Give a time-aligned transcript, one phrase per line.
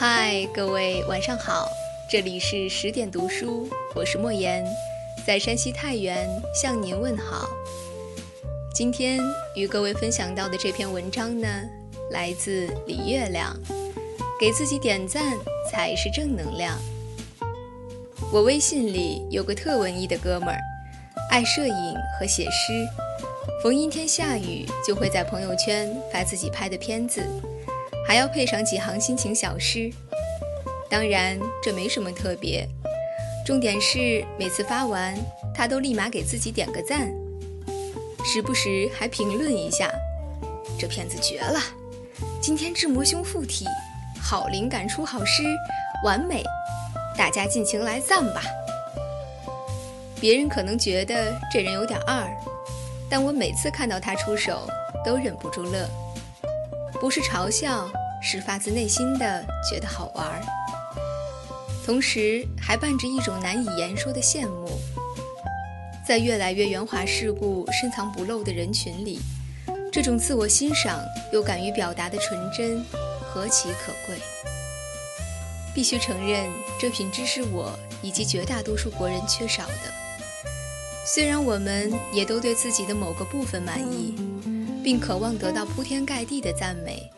[0.00, 1.68] 嗨，各位晚上好，
[2.08, 4.64] 这里是十点读书，我是莫言，
[5.26, 7.48] 在山西太原向您问好。
[8.72, 9.18] 今天
[9.56, 11.48] 与各位分享到的这篇文章呢，
[12.12, 13.52] 来自李月亮，
[14.38, 15.36] 给自己点赞
[15.68, 16.78] 才是正能量。
[18.32, 20.60] 我微信里有个特文艺的哥们儿，
[21.28, 22.86] 爱摄影和写诗，
[23.64, 27.20] 逢阴天下雨就会在朋友圈发自己拍的片子。
[28.08, 29.92] 还要配上几行心情小诗，
[30.88, 32.66] 当然这没什么特别，
[33.44, 35.14] 重点是每次发完，
[35.54, 37.12] 他都立马给自己点个赞，
[38.24, 39.92] 时不时还评论一下
[40.80, 41.60] ：“这片子绝了，
[42.40, 43.66] 今天志摩兄附体，
[44.18, 45.42] 好灵感出好诗，
[46.02, 46.42] 完美，
[47.14, 48.40] 大家尽情来赞吧。”
[50.18, 52.26] 别人可能觉得这人有点二，
[53.10, 54.66] 但我每次看到他出手，
[55.04, 55.86] 都忍不住乐。
[57.00, 57.90] 不是嘲笑，
[58.22, 60.42] 是发自内心的觉得好玩儿，
[61.84, 64.80] 同时还伴着一种难以言说的羡慕。
[66.06, 69.20] 在越来越圆滑世故、深藏不露的人群里，
[69.92, 70.98] 这种自我欣赏
[71.32, 72.82] 又敢于表达的纯真，
[73.22, 74.16] 何其可贵！
[75.74, 79.92] 必须承认，这品质是我以及绝大多数国人缺少的。
[81.06, 84.14] 虽然我们也都对自己的某个部分满意。
[84.88, 87.10] 并渴望得到铺天盖地的赞美，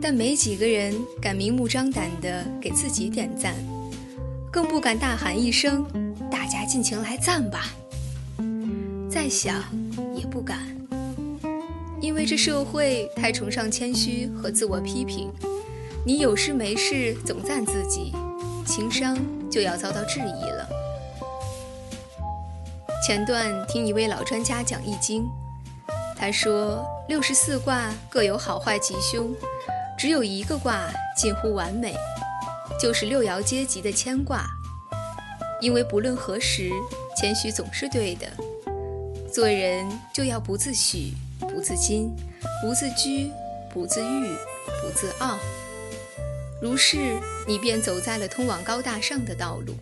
[0.00, 3.52] 但没几个人敢明目张胆地给自己点赞，
[4.48, 5.84] 更不敢大喊一声
[6.30, 7.64] “大家尽情来赞吧”。
[9.10, 9.60] 再想
[10.14, 10.56] 也不敢，
[12.00, 15.32] 因为这社会太崇尚谦虚和自我批评，
[16.06, 18.12] 你有事没事总赞自己，
[18.64, 19.18] 情商
[19.50, 20.68] 就要遭到质疑了。
[23.04, 25.22] 前段听一位老专家讲《易经》。
[26.22, 29.34] 他说：“六十四卦各有好坏吉凶，
[29.98, 31.96] 只有一个卦近乎完美，
[32.80, 34.46] 就是六爻阶级的谦卦。
[35.60, 36.70] 因为不论何时，
[37.16, 38.28] 谦虚总是对的。
[39.32, 39.84] 做人
[40.14, 42.08] 就要不自诩，不自矜，
[42.62, 43.28] 不自居，
[43.74, 44.28] 不自欲，
[44.80, 45.36] 不自傲。
[46.60, 47.18] 如是，
[47.48, 49.74] 你便走在了通往高大上的道路。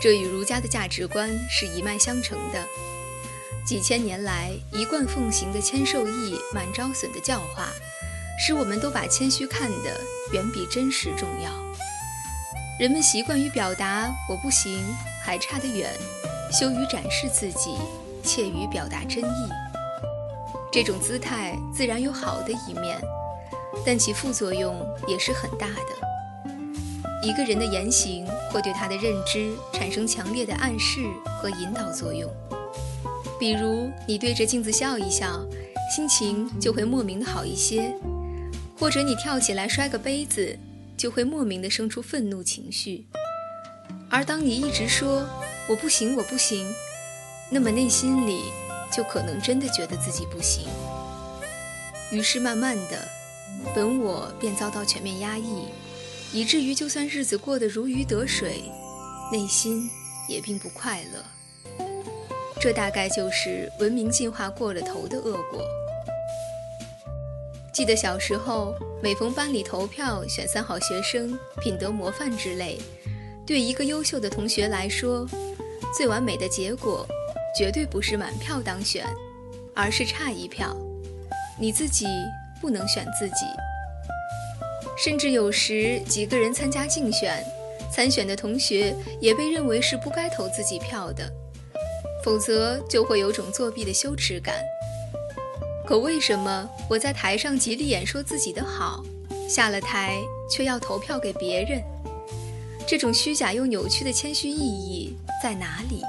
[0.00, 2.64] 这与儒家的价值观是一脉相承的。”
[3.66, 7.66] 几千年来一贯奉行的“谦受益，满招损”的教化，
[8.38, 10.00] 使我们都把谦虚看得
[10.32, 11.50] 远比真实重要。
[12.78, 14.84] 人们习惯于表达“我不行，
[15.24, 15.90] 还差得远”，
[16.52, 17.76] 羞于展示自己，
[18.22, 19.48] 怯于表达真意。
[20.70, 23.00] 这种姿态自然有好的一面，
[23.84, 24.76] 但其副作用
[25.08, 26.52] 也是很大的。
[27.20, 31.00] 一个人的言行会对他的认知产生强烈的暗示
[31.40, 32.32] 和引导作用。
[33.38, 35.46] 比如，你对着镜子笑一笑，
[35.94, 37.92] 心情就会莫名的好一些；
[38.78, 40.58] 或者你跳起来摔个杯子，
[40.96, 43.06] 就会莫名的生出愤怒情绪。
[44.08, 45.28] 而当你一直说
[45.68, 46.66] “我不行，我不行”，
[47.50, 48.40] 那么内心里
[48.90, 50.66] 就可能真的觉得自己不行。
[52.10, 53.06] 于是慢慢的，
[53.74, 55.64] 本我便遭到全面压抑，
[56.32, 58.62] 以至于就算日子过得如鱼得水，
[59.30, 59.90] 内心
[60.26, 61.22] 也并不快乐。
[62.66, 65.64] 这大概就是文明进化过了头的恶果。
[67.72, 72.76] 记得小时候，每逢班里投票选三好学生、品德模范之类，
[73.46, 75.24] 对一个优秀的同学来说，
[75.96, 77.06] 最完美的结果
[77.56, 79.06] 绝对不是满票当选，
[79.72, 80.76] 而是差一票，
[81.60, 82.04] 你自己
[82.60, 83.46] 不能选自己。
[84.98, 87.44] 甚至有时几个人参加竞选，
[87.92, 91.30] 参选的同学也被认为是不该投自己票的。
[92.26, 94.56] 否则就会有种作弊的羞耻感。
[95.86, 99.00] 可为什么我在台上极力演说自己的好，
[99.48, 100.20] 下了台
[100.50, 101.80] 却要投票给别人？
[102.84, 106.02] 这种虚假又扭曲的谦虚意义在哪里？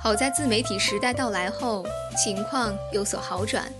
[0.00, 1.84] 好在自媒体时代到来后，
[2.16, 3.70] 情况有所好转，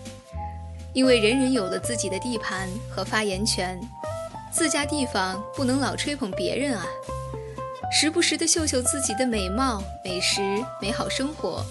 [0.92, 3.80] 因为人人有了自己的地盘和发言权，
[4.52, 6.86] 自家地方不能老吹捧别人啊。
[7.94, 10.40] 时不时的秀秀自己的美貌、美食、
[10.80, 11.62] 美好生活，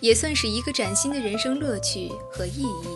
[0.00, 2.88] 也算是一个崭新的人生乐趣和意义。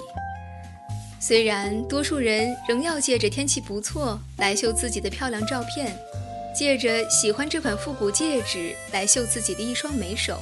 [1.21, 5.97] 虽然多数人仍要借着天气不错来秀自己的漂亮照片，
[6.53, 10.41] 借着喜欢这款复古戒指来秀自己的一双美手，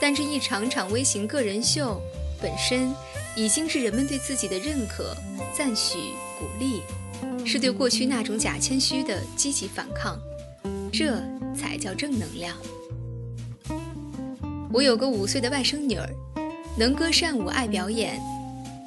[0.00, 2.00] 但这一场场微型个人秀
[2.40, 2.94] 本身
[3.34, 5.14] 已经是人们对自己的认可、
[5.52, 5.98] 赞许、
[6.38, 6.80] 鼓励，
[7.44, 10.16] 是对过去那种假谦虚的积极反抗。
[10.92, 11.22] 这
[11.60, 12.56] 才叫正能量。
[14.72, 16.08] 我有个五岁的外甥女儿，
[16.78, 18.18] 能歌善舞，爱表演，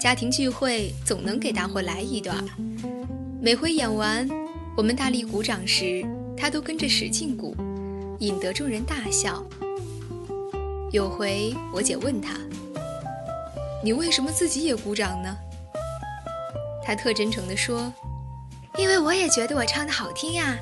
[0.01, 2.43] 家庭聚会总能给大伙来一段。
[3.39, 4.27] 每回演完，
[4.75, 6.03] 我们大力鼓掌时，
[6.35, 7.55] 她都跟着使劲鼓，
[8.19, 9.43] 引得众人大笑。
[10.91, 12.33] 有回我姐问她
[13.83, 15.35] ：“你为什么自己也鼓掌呢？”
[16.83, 17.93] 她特真诚地说
[18.77, 20.57] ：“因为我也觉得我唱的好听呀。”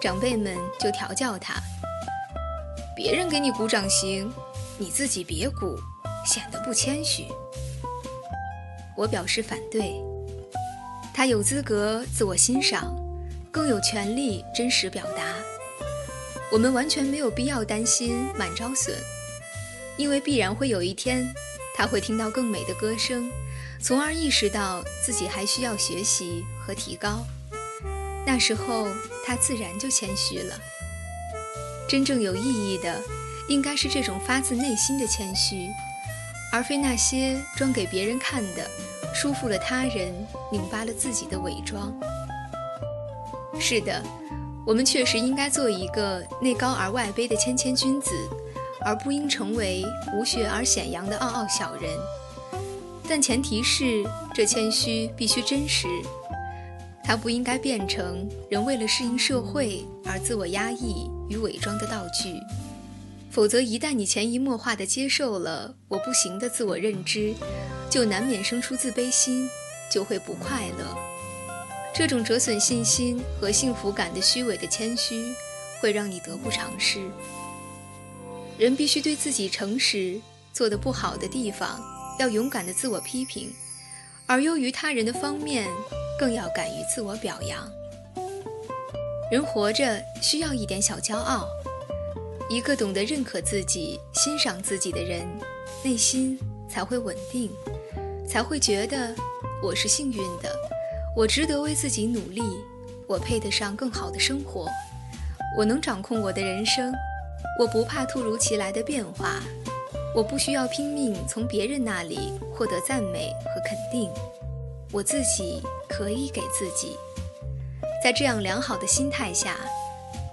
[0.00, 1.60] 长辈们就调教他
[2.96, 4.32] ：“别人给你鼓掌行，
[4.78, 5.78] 你自己别鼓，
[6.24, 7.26] 显得不谦虚。”
[8.96, 9.94] 我表示反对。
[11.12, 12.96] 他有资格自我欣赏，
[13.50, 15.34] 更有权利真实表达。
[16.50, 18.96] 我们完全没有必要担心满招损，
[19.98, 21.30] 因为必然会有一天，
[21.76, 23.30] 他会听到更美的歌声，
[23.82, 27.26] 从而意识到自己还需要学习和提高。
[28.26, 28.88] 那时候，
[29.24, 30.54] 他自然就谦虚了。
[31.88, 33.02] 真正有意义的，
[33.48, 35.68] 应该是这种发自内心的谦虚，
[36.52, 38.70] 而非那些装给别人看的。
[39.12, 40.14] 束缚了他人，
[40.52, 41.92] 拧巴了自己的伪装。
[43.58, 44.00] 是的，
[44.64, 48.12] 我们确实应该做一个内高而外卑的谦谦君子，
[48.80, 49.84] 而不应成为
[50.14, 51.90] 无学而显扬的傲傲小人。
[53.08, 55.88] 但前提是，这谦虚必须真实，
[57.10, 62.38] 它不应该变成人为了适应社会而自我压抑与伪装的道具。
[63.32, 67.34] 否则，一旦你潜移默化地接受了“我不行”的自我认知，
[67.90, 69.50] 就难免生出自卑心，
[69.90, 70.96] 就会不快乐。
[71.92, 75.34] 这种折损信心和幸福感的虚伪的谦虚，
[75.80, 77.00] 会让你得不偿失。
[78.56, 80.20] 人必须对自己诚实，
[80.52, 81.82] 做得不好的地方
[82.20, 83.52] 要勇敢地自我批评，
[84.26, 85.68] 而优于他人的方面，
[86.20, 87.66] 更要敢于自我表扬。
[89.32, 91.48] 人活着需要一点小骄傲。
[92.50, 95.26] 一个懂得认可自己、欣赏自己的人，
[95.82, 96.38] 内心
[96.68, 97.50] 才会稳定，
[98.28, 99.14] 才会觉得
[99.62, 100.54] 我是幸运的，
[101.16, 102.42] 我值得为自己努力，
[103.06, 104.68] 我配得上更好的生活，
[105.56, 106.92] 我能掌控我的人生，
[107.58, 109.40] 我不怕突如其来的变化，
[110.14, 114.10] 我不需要拼命从别人那里获得赞美和肯定，
[114.92, 116.96] 我自己可以给自己，
[118.02, 119.56] 在这样良好的心态下。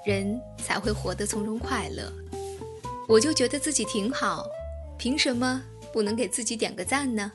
[0.06, 2.09] 人才会活得从容快乐。
[3.09, 4.48] 我就觉得自己挺好，
[4.98, 5.62] 凭什么
[5.92, 7.30] 不能给自己点个赞呢？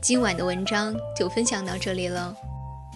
[0.00, 2.34] 今晚的文章就分享到这里了，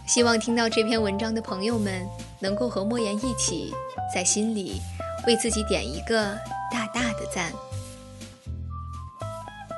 [0.06, 2.08] 希望听到这篇文章的朋友们
[2.40, 3.74] 能够和莫言一起，
[4.14, 4.80] 在心里
[5.26, 6.34] 为自己点一个
[6.70, 7.52] 大大的赞。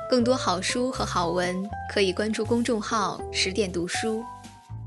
[0.09, 4.23] 更多好书和好文，可以关注公众号“十点读书”。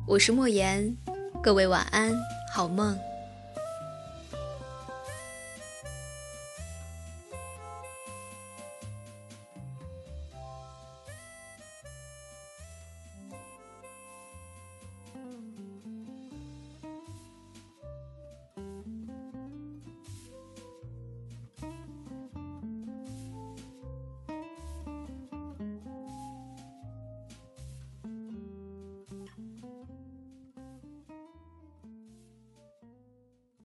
[0.07, 0.97] 我是莫言，
[1.43, 2.13] 各位晚安，
[2.53, 2.99] 好梦。